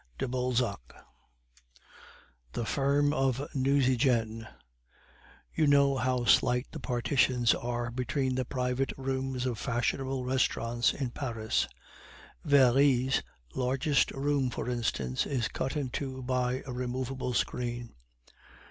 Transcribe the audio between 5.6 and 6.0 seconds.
know